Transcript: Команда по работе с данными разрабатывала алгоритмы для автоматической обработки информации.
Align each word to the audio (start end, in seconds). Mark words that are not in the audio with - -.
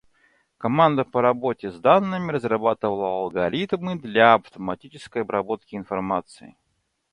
Команда 0.57 1.03
по 1.03 1.21
работе 1.21 1.69
с 1.71 1.79
данными 1.79 2.31
разрабатывала 2.31 3.09
алгоритмы 3.21 3.99
для 3.99 4.33
автоматической 4.33 5.21
обработки 5.21 5.75
информации. 5.75 6.57